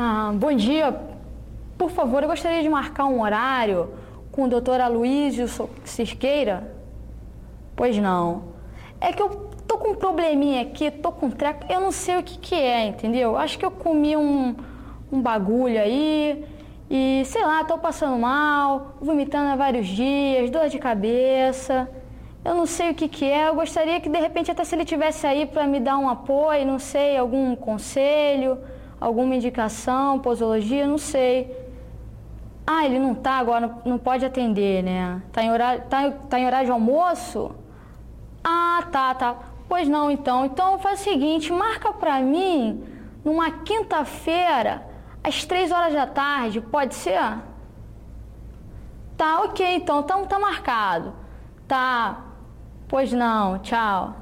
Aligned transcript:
Ah, 0.00 0.30
bom 0.32 0.52
dia. 0.52 0.96
Por 1.76 1.90
favor, 1.90 2.22
eu 2.22 2.28
gostaria 2.28 2.62
de 2.62 2.68
marcar 2.68 3.06
um 3.06 3.20
horário 3.20 3.92
com 4.30 4.44
o 4.44 4.48
doutor 4.48 4.80
Aloysio 4.80 5.48
Cirqueira. 5.82 6.72
Pois 7.74 7.98
não. 7.98 8.44
É 9.00 9.12
que 9.12 9.20
eu 9.20 9.28
tô 9.66 9.76
com 9.76 9.88
um 9.88 9.94
probleminha 9.96 10.62
aqui, 10.62 10.88
tô 10.88 11.10
com 11.10 11.28
treco, 11.28 11.66
eu 11.68 11.80
não 11.80 11.90
sei 11.90 12.16
o 12.16 12.22
que 12.22 12.38
que 12.38 12.54
é, 12.54 12.86
entendeu? 12.86 13.36
Acho 13.36 13.58
que 13.58 13.66
eu 13.66 13.72
comi 13.72 14.16
um, 14.16 14.54
um 15.10 15.20
bagulho 15.20 15.80
aí 15.80 16.44
e, 16.88 17.24
sei 17.24 17.42
lá, 17.44 17.64
tô 17.64 17.76
passando 17.76 18.16
mal, 18.20 18.94
vomitando 19.00 19.50
há 19.50 19.56
vários 19.56 19.88
dias, 19.88 20.48
dor 20.48 20.68
de 20.68 20.78
cabeça. 20.78 21.90
Eu 22.44 22.54
não 22.54 22.66
sei 22.66 22.90
o 22.90 22.94
que 22.94 23.08
que 23.08 23.24
é, 23.24 23.48
eu 23.48 23.56
gostaria 23.56 24.00
que 24.00 24.08
de 24.08 24.18
repente 24.20 24.48
até 24.48 24.62
se 24.62 24.76
ele 24.76 24.84
tivesse 24.84 25.26
aí 25.26 25.44
para 25.44 25.66
me 25.66 25.80
dar 25.80 25.98
um 25.98 26.08
apoio, 26.08 26.64
não 26.64 26.78
sei, 26.78 27.16
algum 27.16 27.56
conselho, 27.56 28.58
alguma 29.00 29.34
indicação, 29.34 30.18
posologia, 30.18 30.86
não 30.86 30.98
sei. 30.98 31.56
Ah, 32.66 32.84
ele 32.84 32.98
não 32.98 33.14
tá 33.14 33.32
agora, 33.32 33.78
não 33.84 33.98
pode 33.98 34.24
atender, 34.24 34.82
né? 34.82 35.22
Tá 35.32 35.42
em 35.42 35.50
horário, 35.50 35.82
tá, 35.88 36.10
tá 36.10 36.38
em 36.38 36.46
horário 36.46 36.66
de 36.66 36.72
almoço? 36.72 37.54
Ah, 38.44 38.84
tá, 38.92 39.14
tá. 39.14 39.36
Pois 39.68 39.88
não, 39.88 40.10
então. 40.10 40.44
Então 40.44 40.78
faz 40.78 41.00
o 41.00 41.04
seguinte, 41.04 41.52
marca 41.52 41.92
pra 41.92 42.20
mim 42.20 42.82
numa 43.24 43.50
quinta-feira, 43.50 44.86
às 45.22 45.44
três 45.44 45.70
horas 45.70 45.92
da 45.92 46.06
tarde, 46.06 46.60
pode 46.60 46.94
ser? 46.94 47.20
Tá, 49.16 49.42
ok, 49.42 49.74
então, 49.74 50.00
então 50.00 50.26
tá 50.26 50.38
marcado. 50.38 51.12
Tá. 51.66 52.24
Pois 52.86 53.12
não, 53.12 53.58
tchau. 53.58 54.14